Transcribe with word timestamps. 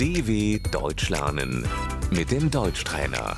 DW 0.00 0.30
Deutsch 0.78 1.08
lernen 1.10 1.52
mit 2.10 2.30
dem 2.30 2.50
Deutschtrainer. 2.50 3.36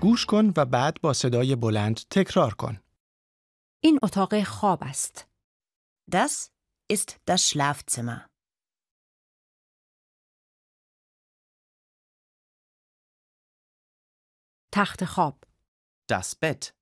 گوش 0.00 0.26
کن 0.26 0.52
و 0.56 0.64
بعد 0.64 1.00
با 1.00 1.12
صدای 1.12 1.56
بلند 1.56 2.00
تکرار 2.10 2.54
کن. 2.54 2.80
این 3.80 3.98
اتاق 4.02 4.42
خواب 4.42 4.78
است. 4.82 5.28
Das 6.10 6.50
ist 6.92 7.10
das 7.30 7.48
Schlafzimmer. 7.48 8.28
تخت 14.72 15.04
خواب. 15.04 15.44
Das 16.12 16.34
Bett. 16.34 16.72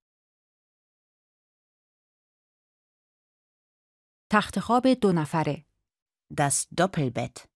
تخت 4.31 4.61
خواب 4.61 4.87
دو 5.03 5.13
نفره. 5.13 5.67
Das 6.35 6.67
Doppelbett. 6.81 7.50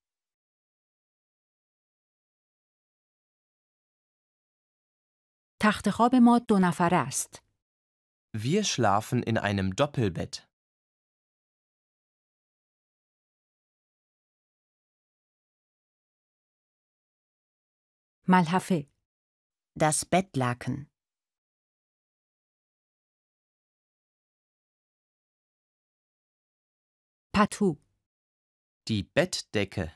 تخت 5.64 5.90
خواب 5.90 6.14
ما 6.14 6.38
دو 6.38 6.58
نفره 6.58 6.96
است. 6.96 7.42
Wir 8.36 8.64
schlafen 8.64 9.22
in 9.22 9.38
einem 9.38 9.74
Doppelbett. 9.74 10.46
ملحفه. 18.28 18.86
Das 19.78 20.04
Bettlaken. 20.04 20.90
پتو. 27.32 27.76
Die 28.88 29.02
Bettdecke. 29.02 29.92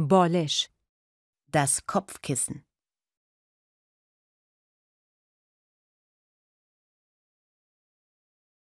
Bolesz. 0.00 0.70
Das 1.50 1.84
Kopfkissen. 1.84 2.64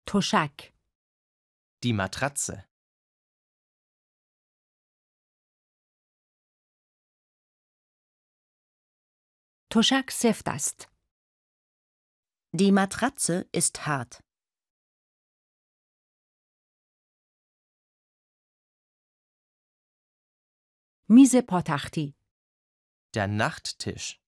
Toschak. 0.06 0.72
Die 1.82 1.92
Matratze. 1.92 2.64
Toschak 9.68 10.10
seftast. 10.10 10.88
Die 12.52 12.72
Matratze 12.72 13.46
ist 13.52 13.86
hart. 13.86 14.25
میز 21.09 21.35
پاتختی. 21.35 22.15
Der 23.13 23.27
Nachttisch. 23.27 24.21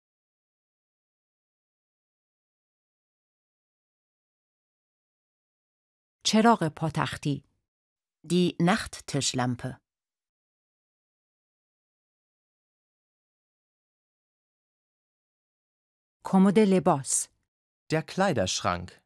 چراغ 6.26 6.68
پاتختی. 6.68 7.44
Die 8.22 8.56
Nachttischlampe. 8.60 9.80
کمد 16.24 16.58
لباس. 16.58 17.28
Der 17.90 18.02
Kleiderschrank. 18.02 19.02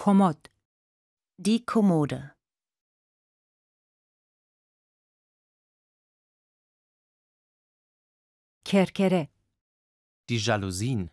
Kommod. 0.00 0.48
Die 1.36 1.64
Kommode. 1.66 2.32
Kerkere. 8.64 9.28
Die 10.30 10.38
Jalousien. 10.38 11.10